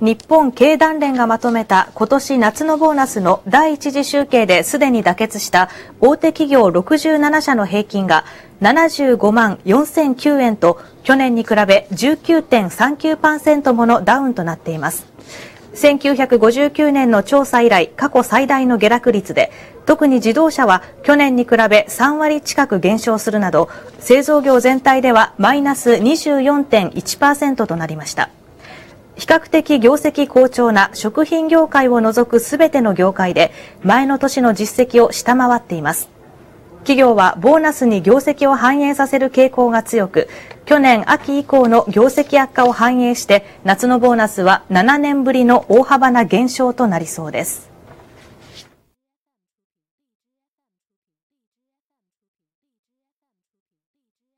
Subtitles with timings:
[0.00, 8.24] 日本経団連がまとめた今年夏のボーナスの第一次集計ですでに妥結した大手企業67社の平均が
[8.60, 15.06] 75万4009円と去年に比べ19.39%ものダウンとなっています。
[15.74, 19.52] 1959年の調査以来過去最大の下落率で
[19.86, 23.68] 特に自動車は去年に比べ3割近く減少するなど
[24.00, 28.30] 製造業全体ではマイナス24.1%となりました
[29.18, 33.50] 比較的業績好調な食品業界を除く全ての業界で
[33.82, 36.08] 前の年の実績を下回っています。
[36.84, 40.28] 企業はボーナスに業績を反映させる傾向が強く、
[40.66, 47.68] 去年秋以降の業績悪化を反映して、夏のボーナスは7年ぶりの大幅な減少となりそうです。